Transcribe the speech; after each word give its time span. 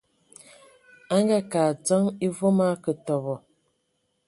A 1.13 1.15
ngaake 1.23 1.59
a 1.63 1.69
adzəŋ 1.71 2.03
e 2.25 2.27
voom 2.37 2.57
a 2.63 2.65
akǝ 2.73 2.91
tɔbɔ. 3.05 3.35